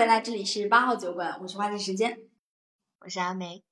[0.00, 2.20] 回来，这里是八号酒馆，我是花的时间，
[3.00, 3.62] 我是阿梅。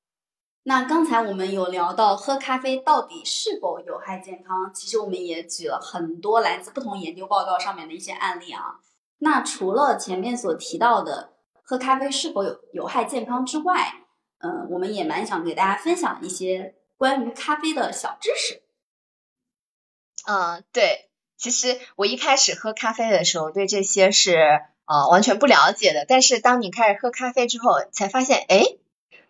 [0.64, 8.78] 那刚才我们有聊到喝咖啡到底是否有害健康，其实我们也举了很多来自不同研究报告上面的一些案例啊。
[9.20, 11.32] 那除了前面所提到的
[11.62, 14.04] 喝咖啡是否有有害健康之外，
[14.40, 18.62] 嗯，我们也蛮想给大家分享一些关于咖啡的小知识。
[20.26, 21.08] 嗯，对，
[21.38, 26.04] 其实我一开始喝咖啡的时候，对这些是呃完全不了解的。
[26.08, 28.64] 但是当你开始喝咖啡之后，才发现，哎。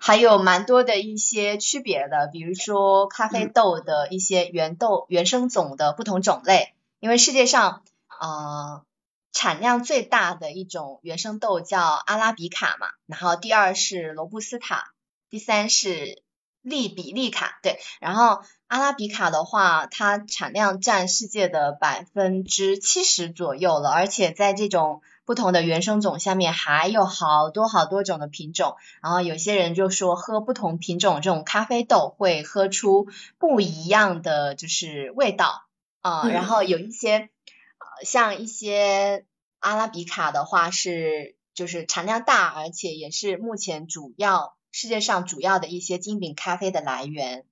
[0.00, 7.82] 还有蛮多的一些区别的，比如说咖啡豆的一些原豆原生种的不同种类，因为世界上
[8.20, 8.84] 呃
[9.32, 14.92] 产量最大的一种原生豆叫阿拉比卡嘛，然后第二是罗布斯塔，
[15.30, 16.22] 第三是
[16.62, 35.66] 利比利卡，对，然后阿拉比卡的话，它产量占世界的百分之七十左右了，而且在这种不同的原生种下面还有好多好多种的品种，然后有些人就说喝不同品种这种咖啡豆会喝出不一样的就是味道
[36.00, 39.26] 啊，然后有一些呃像一些
[39.58, 47.44] 阿拉比卡的话是就是产量大，而且也是目前主要世界上主要的一些精品咖啡的来源。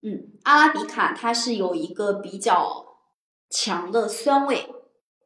[0.00, 2.98] 嗯，阿拉比卡它是有一个比较
[3.50, 4.72] 强的酸味。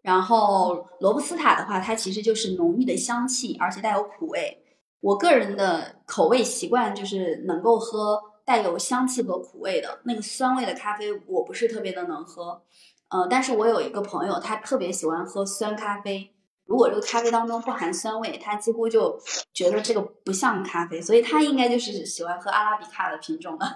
[0.06, 4.62] 然后罗布斯塔的话，它其实就是浓郁的香气，而且带有苦味。
[5.00, 12.62] 我个人的口味习惯就是能够喝带有香气和苦味的那个酸味的咖啡，我不是特别的能喝。
[13.08, 16.32] 呃，但是我有一个朋友，他特别喜欢喝酸咖啡。
[16.66, 19.20] 如果这个咖啡当中不含酸味，他几乎就
[19.52, 23.66] 觉得这个不像咖啡，所以他应该就是喜欢喝阿拉比卡的品种的。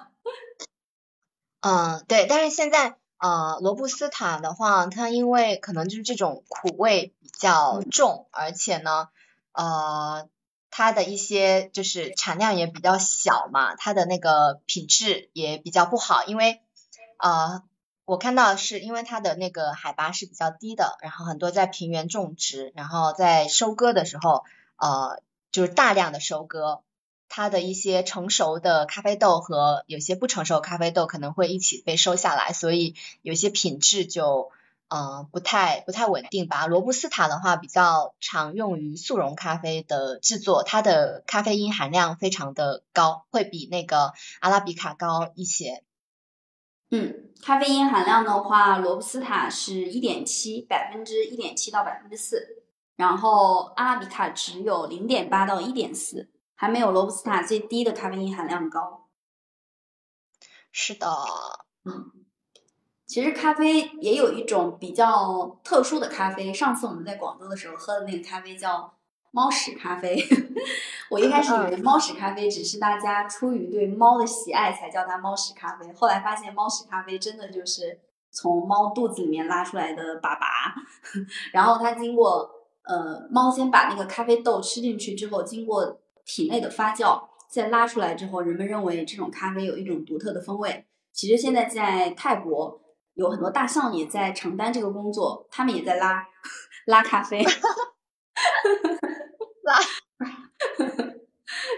[1.62, 2.99] 嗯，对，但是现在。
[3.20, 9.08] 呃，罗布斯塔的话，它因为可能就是这种苦味比较重，而且呢，
[9.52, 10.26] 呃，
[10.70, 16.62] 它的一些就是产量也比较小嘛，它的那个品质也比较不好，因为
[17.18, 17.62] 呃，
[18.06, 24.44] 我看到是因为它的那个海拔是比较低的，然后很多在平原种植，然后在收割的时候，
[24.76, 25.20] 呃，
[25.52, 26.80] 就是大量的收割。
[27.32, 34.50] 它的一些成熟的咖啡豆和有些不成熟咖啡豆可能会一起被收下来，所以有些品质就
[34.88, 36.66] 呃不太不太稳定吧。
[36.66, 45.84] 罗布斯塔的话比较常用于速溶咖啡的制作，它的咖啡因含量非常的高，会比那个阿拉比卡高一些。
[46.90, 52.64] 嗯，咖啡因含量的话，罗布斯塔是一点七百分之一点七到百分之四，
[52.96, 56.28] 然后阿拉比卡只有零点八到一点四。
[56.60, 59.06] 还没有罗布斯塔最低的咖啡因含量高。
[60.70, 61.08] 是的，
[61.86, 62.12] 嗯，
[63.06, 66.52] 其实咖啡也有一种比较特殊的咖啡。
[66.52, 68.92] 上次我们在广州的时候喝的那个咖啡叫
[69.30, 70.22] 猫屎咖啡。
[71.08, 77.98] 我一开始以为猫屎咖啡只是大家出于对猫的喜爱才叫它猫屎咖啡，后来发现猫屎咖啡真的就是
[78.30, 80.44] 从猫肚子里面拉出来的粑粑，
[81.54, 90.86] 然后它经过呃猫先把那个咖啡豆吃进去之后，经过体内的发酵再拉出来之后，人们认为这种咖啡有一种独特的风味。
[91.12, 92.80] 其实现在在泰国
[93.14, 96.24] 有很多大象也在承担这个工作，他们也在拉
[96.86, 97.42] 拉咖啡，
[99.64, 99.78] 拉，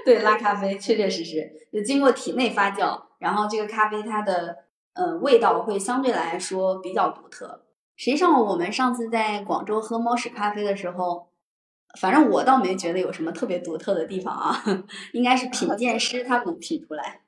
[0.05, 4.59] 对，拉咖啡，确确实实就经过体内发酵，然后这个咖啡它的
[4.93, 7.65] 呃味道会相对来说比较独特。
[7.97, 11.31] 实际上，我们上次在广州喝猫屎咖啡的时候。
[12.01, 14.65] 反正我倒没觉得有什么特别独特的地方啊，
[15.13, 17.21] 应该是品鉴师他能品出来。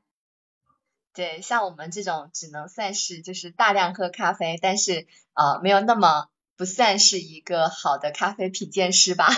[1.12, 9.28] 对，像我们这种只能算是就是大量喝咖啡，但是呃没有那么不算是一个好的咖啡品鉴师吧。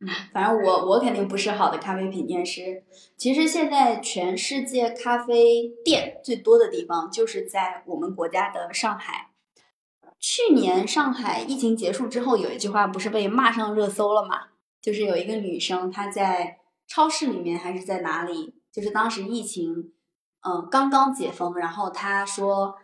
[0.00, 2.84] 嗯，反正我我肯定不是好的咖啡品鉴师。
[3.16, 9.30] 其实现在全世界咖啡店最多的地方就是在我们国家的上海。
[10.20, 14.48] 去年上海疫情结束之后，有一句话不是被骂上热搜了吗？
[14.80, 18.54] 就是有一个女生，她在超市里面还是在哪里？
[18.72, 19.92] 就是当时疫情，
[20.46, 22.76] 嗯，刚刚解封，然后她说：“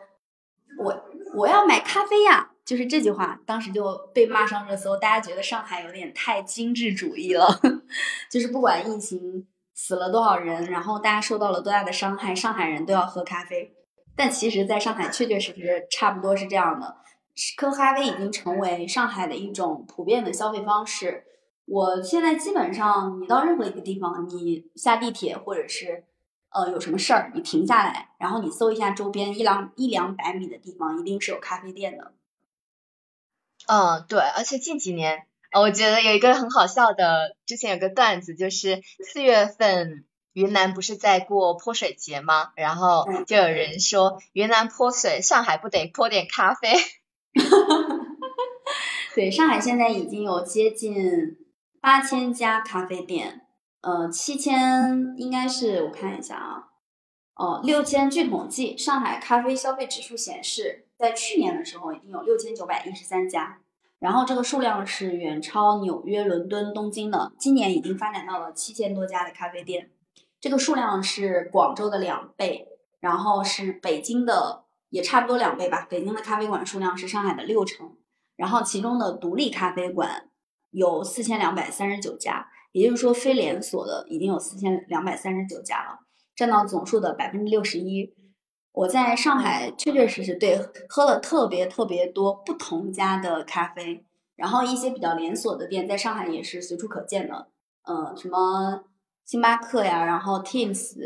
[0.79, 1.05] 我
[1.37, 4.97] 我要买咖啡呀！”就是这句话，当时就被骂上热搜。
[4.97, 7.61] 大家觉得上海有点太精致主义了，
[8.31, 13.75] 就是不管疫情死了多少人，然后大家受到了多大的伤害，上海人都要喝咖啡。
[14.17, 16.97] 但其实，在上海确确实实差不多是这样的，
[17.59, 21.25] 喝咖啡已经成为上海的一种普遍的消费方式。
[21.67, 26.05] 我现在基本上，你到任何一个地方，你下地铁或者是
[26.51, 32.13] 呃有什么事儿，你停下来，然后你搜一下周边一两一两百米的地方，一定是有咖啡店的。
[33.67, 35.27] 嗯，对，而且近几年，
[35.59, 42.53] 我觉得有一个很好笑的，之前有个段子，就是四月份云南不是在过泼水节吗？
[42.57, 46.75] 然后就有人说云南泼水，上海不得泼点咖啡？
[49.15, 51.39] 对，上海现在已经有接近
[51.85, 53.43] 八千家咖啡店，
[53.83, 56.69] 呃，七千应该是我看一下啊，
[57.35, 58.09] 哦，六千。
[58.09, 63.59] 据统计，上海咖啡消费指数显示，在去年的时候已经有六千九百一十三家，
[63.99, 67.31] 然后这个数量是远超纽约、伦敦、东京的。
[67.39, 69.91] 今年已经发展到了七千多家的咖啡店，
[70.41, 72.67] 这个数量是广州的两倍，
[73.01, 75.87] 然后是北京的也差不多两倍吧。
[75.91, 77.95] 北京的咖啡馆数量是上海的六成。
[78.37, 80.31] 然后，其中的独立咖啡馆
[80.75, 86.01] 有四千两百三十九家，也就是说，非连锁的已经有四千两百三十九家了，
[86.35, 88.13] 占到总数的百分之六十一。
[88.73, 94.05] 我在上海确确实实对喝了特别特别多不同家的咖啡，
[94.35, 97.49] 然后一些比较连锁的店在上海也是随处可见的，
[97.85, 98.85] 呃，什么
[99.25, 100.97] 星巴克呀，然后 Teams，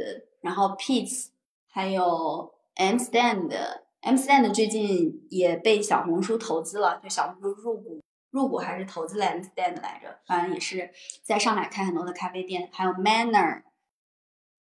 [0.41, 1.29] 然后 Peet's，
[1.69, 3.53] 还有 M Stand。
[4.01, 8.01] M Stand 最近也被小红书投资了，就小红书入股
[8.39, 10.91] 入股还是投资了 M Stand 来着，反正也是
[11.23, 13.63] 在上海开很多的咖啡店，还有 Manner，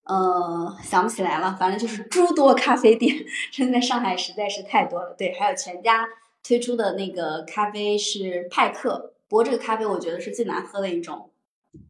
[0.02, 5.14] 呃，想不起来了，反正就是诸多咖啡店，真在上海实在是太多了。
[5.16, 6.06] 对，还有全家
[6.42, 11.30] 推出的那个咖啡是派克，不过这个咖啡我觉得是最难喝的一种，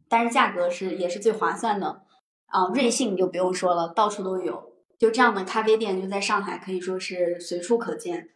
[0.07, 2.03] 但是价格是也是最划算的
[2.45, 2.67] 啊。
[2.73, 4.73] 瑞幸就不用说了，到处都有。
[4.97, 8.29] 就这样的咖啡店就在上海，可以说是随处可见。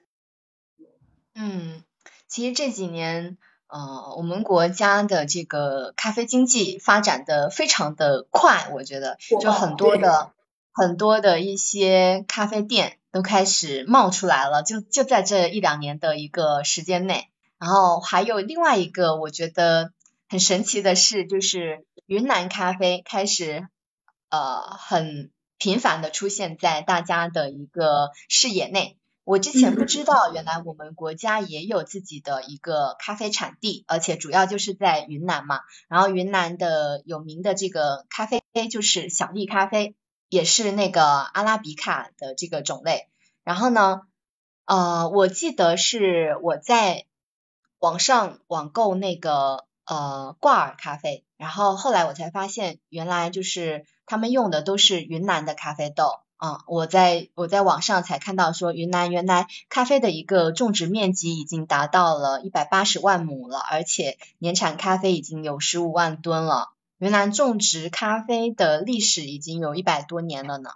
[1.36, 1.84] 嗯，
[2.34, 3.38] 其实这几年，
[3.68, 10.32] 呃，我们国家的这个咖啡经济发展的非常的快，我觉得就很多的
[10.72, 17.30] 很多的一些咖啡店都开始冒出来了，就就在这一两年的一个时间内。
[17.60, 19.92] 然后还有另外一个我觉得
[20.28, 23.68] 很神奇的是，就是云南咖啡开始
[24.30, 25.30] 呃很。
[25.60, 28.98] 频繁的出现在大家的一个视野内。
[29.24, 35.62] 我之前不知道，原来我们国家也有自己的一个咖啡产地，而且主要就是在云南嘛。
[35.88, 39.96] 然后云南的有名的这个咖啡就是小粒咖啡，
[40.30, 43.08] 也是那个阿拉比卡的这个种类。
[43.44, 44.02] 然后呢，
[44.66, 47.06] 呃，我记得是我在
[47.80, 53.86] 网上网购那个呃挂耳咖啡，然后后来我才发现，原来就是。
[54.06, 56.66] 他们用的都是云南的咖啡豆啊！
[56.68, 66.74] 我在我在网上才看到说，云南原来咖啡的一个种植面积已经达到了一百八十万亩了，而且年产咖啡已经有十五万吨了。
[66.98, 70.72] 云南种植咖啡的历史已经有一百多年了呢。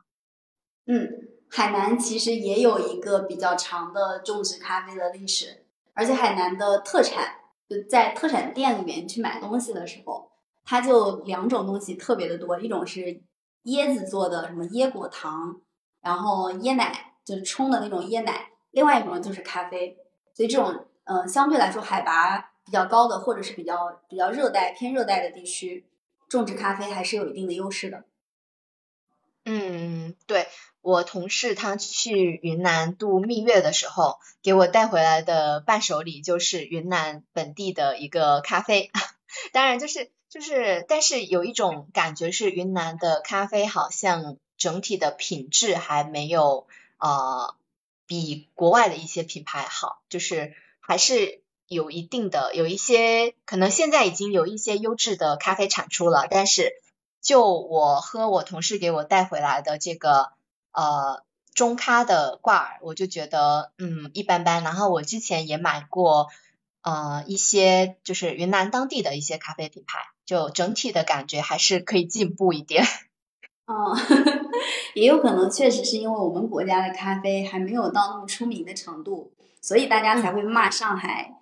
[0.86, 1.10] 嗯，
[1.50, 7.36] 海南其实也有一个比较长的种植咖啡的历史，而且海南的特产
[7.68, 10.31] 就在特产店里面去买东西的时候。
[10.70, 13.22] 它就两种东西特别的多，一种是
[13.68, 15.62] 椰子做的什么椰果糖，
[16.02, 19.98] 然后椰奶就是冲的那种椰奶，另外一种就是咖啡。
[20.34, 25.86] 所以这种嗯相对来说海拔比较高的或者是比较比较热带偏热带的地区，
[26.30, 28.06] 种植咖啡还是有一定的优势的。
[29.46, 30.48] 嗯，对
[30.81, 38.92] 我同事他去云南度蜜月的时候，给我带回来的伴手礼就是云南本地的一个咖啡，
[39.52, 40.12] 当然就是。
[40.38, 46.67] 就是，但是有一种感觉是，云南的咖啡好像整体的品质还没有
[47.00, 47.56] 呃
[48.06, 56.72] 比国外的一些品牌好，就是还是有一定的有一些可能现在已经有一些优质的咖啡产出了，但是
[57.20, 60.34] 就我喝我同事给我带回来的这个
[60.72, 61.24] 呃
[61.56, 64.63] 中咖的挂耳，我就觉得嗯一般般。
[64.63, 66.27] 然后我之前也买过
[66.84, 69.98] 呃一些就是云南当地的一些咖啡品牌。
[70.27, 72.84] 就整体的感觉还是可以进步一点。
[73.65, 73.75] 嗯
[74.93, 79.31] 也有可能确实是因为我们国家的咖啡还没有到那么出名的程度，
[79.62, 81.34] 所以大家才会骂上海，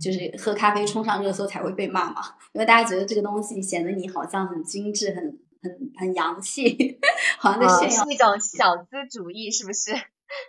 [0.00, 2.22] 就是喝咖啡冲上热搜才会被骂嘛。
[2.52, 5.16] 因为大家觉得这个东西显得你好像很精致、很
[5.62, 6.98] 很很洋气，
[7.38, 9.92] 好像在炫耀，是一种小资主义，是不是？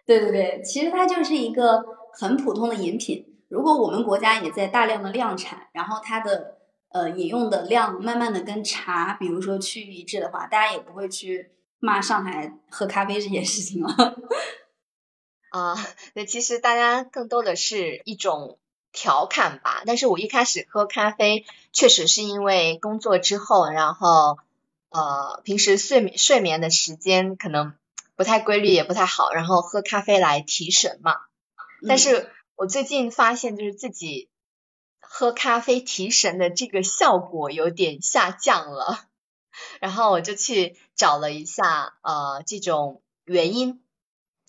[0.08, 3.26] 对对对，其实它就是一个很普通的饮品。
[3.50, 6.55] 如果我们国家也在大量的量产，然后它的。
[6.96, 14.16] 呃，饮用的量慢慢的跟茶，比如说趋于一致的话，大家也不会去骂上海喝咖啡这件事情了。
[15.52, 15.76] 啊，
[16.14, 18.60] 那其实大家更多的是一种
[18.94, 19.84] 调侃吧。
[19.86, 24.38] 但是我一开始喝咖啡，确实是因为工作之后，然后
[24.88, 27.74] 呃，平时睡眠睡眠的时间可能
[28.16, 31.18] 不太规律，也不太好，然后喝咖啡来提神嘛。
[31.90, 34.30] 但是我最近发现，就是自己。
[35.18, 39.06] 喝咖啡提神的这个效果有点下降了。
[39.80, 43.80] 然后我就去找了一下呃这种原因，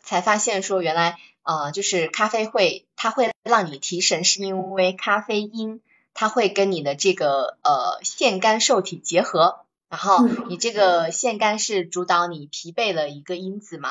[0.03, 5.81] 才发现说原来呃就是咖啡会它会让你提神，是因为咖啡因
[6.15, 13.91] 它会跟你的这个呃腺苷受体结合，然后你这个腺苷是主导你疲惫的一个因子嘛，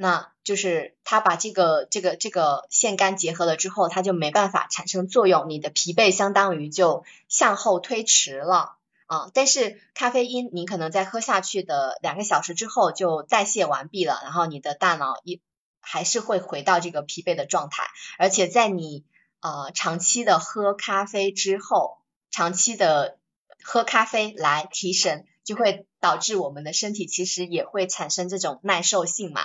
[0.00, 8.76] 那就是它把这个这个这个腺苷结合了之后，它就没办法产生作用，你的疲惫相当于就向后推迟了。
[9.06, 15.40] 啊，但是咖啡因你可能在喝下去的两个小时之后就代谢完毕了，然后你的大脑一
[15.80, 17.84] 还是会回到这个疲惫的状态，
[18.18, 19.04] 而且在你
[19.40, 21.98] 呃长期的喝咖啡之后，
[22.30, 23.18] 长期的
[23.64, 29.40] 喝咖啡来提神，就会导致我们的身体其实也会产生这种耐受性嘛，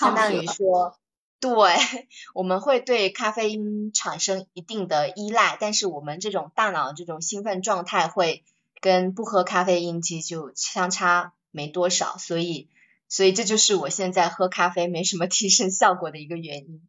[0.00, 0.98] 相当于说，
[1.38, 1.50] 对，
[2.34, 8.42] 我们会对咖啡因产生一定的依赖，但是我们这种大脑这种兴奋状态会。
[8.82, 12.70] 跟不喝咖啡因其实就相差没多少，所以
[13.10, 16.80] 所以这就是我现在喝咖啡没什么提升效果的一个原因。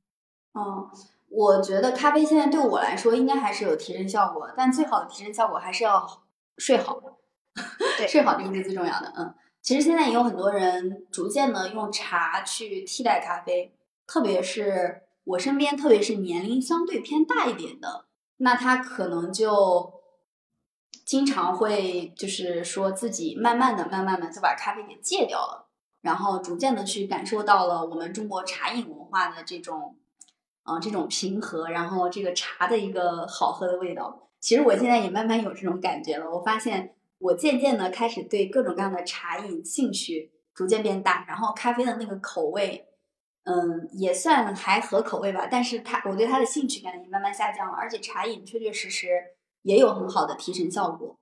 [0.53, 0.89] 哦，
[1.27, 6.23] 我觉得咖啡现在对我来说应该还是有提升效果，但最好的提升效果还是要
[6.57, 6.97] 睡好，
[8.07, 9.11] 睡好这个是最重要的。
[9.17, 13.73] 嗯，其实现在也有很多人逐渐的用茶去替代咖啡，
[14.05, 18.05] 特别是我身边，特别是年龄相对偏大一点的，
[18.37, 19.99] 那他可能就。
[21.03, 25.67] 经常会就是说自己慢慢的、慢慢的就把咖啡给戒掉了，
[25.99, 29.97] 然后逐渐的去感受到了我们中国茶饮文化的这种，
[30.63, 34.29] 呃，这种平和，然后这个茶的一个好喝的味道。
[34.39, 42.87] 其实我现在也慢慢有这种感觉了，我发现我渐渐的开始对各种各样的茶饮兴趣逐渐变大，然后咖啡的那个口味，
[43.43, 49.09] 嗯，也算还合口味吧，但是它我对它的兴趣感也慢慢下降了，而且茶饮确确实实。
[49.63, 51.19] 也有很好的提神效果，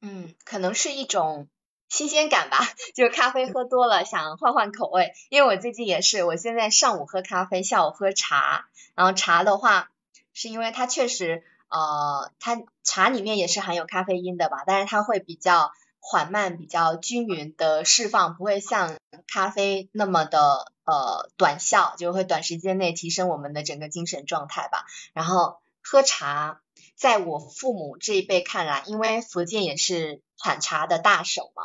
[0.00, 1.46] 嗯，可能是一种
[1.88, 2.58] 新鲜感吧，
[2.92, 5.12] 就是咖啡喝多了想换换口味。
[5.30, 8.68] 因为我最近也是，我现在上午喝咖啡，下午喝茶。
[8.96, 9.92] 然后茶的话，
[10.32, 18.96] 是因为它确实，呃，它茶里面也是含有咖啡因的吧，但是它会比较缓慢、比较均匀的释放，不会像
[19.26, 24.84] 咖啡那么的呃短效，就会短时间内提升我们的整个精神状态吧。
[25.14, 26.60] 然后喝茶。
[26.94, 31.64] 在我父母这一辈看来，因为福建也是产茶的大省嘛，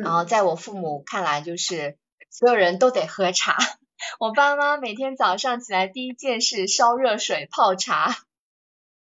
[0.00, 1.98] 然后在我父母看来，就是
[2.30, 3.58] 所有人都得喝茶。
[4.20, 8.16] 我爸妈每天早上起来第一件事烧热水泡茶。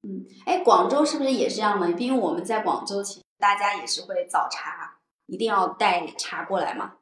[0.04, 1.92] 嗯，哎，广州是不是也是这样的？
[1.92, 6.94] 因为我们在广州，其实大家也是会早茶，一定要带茶过来嘛。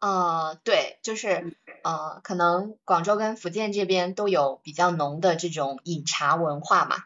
[0.00, 6.96] 呃，对，就是呃，可能广州跟福建这边都有比较浓的这种饮茶文化嘛。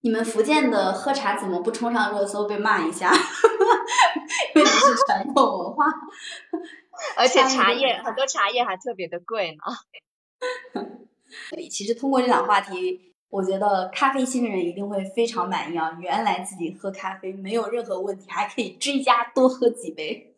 [0.00, 3.12] 你们福建的喝茶怎么不冲上热搜被骂一下？
[4.54, 5.84] 因为是传统文化，
[7.16, 9.62] 而且茶叶很多茶叶还特别的贵呢。
[11.70, 15.96] 其实通过这档话题，我觉得咖啡新人一定会非常满意啊！
[15.98, 20.34] 原来自己喝咖啡没有任何问题，还可以追加多喝几杯。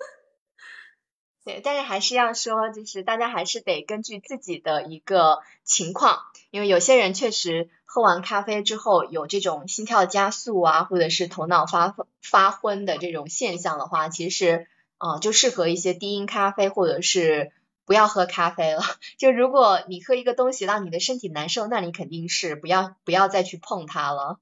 [1.44, 6.20] 对，但是还是要说，就是大家还是得根据自己的一个情况，
[6.52, 17.50] 因为有些人确实喝完咖啡之后有这种心跳加速啊，或者是头脑发发昏的这种现象的话，其实啊就适合一些低因咖啡，或者是
[17.86, 18.82] 不要喝咖啡了。
[19.18, 24.38] 就如果你喝一个东西让你的身体难受，那你肯定是不要不要再去碰它了。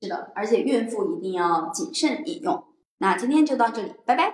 [0.00, 2.64] 是的，而且孕妇一定要谨慎饮用。
[2.98, 4.32] 那今天就到这里，拜拜。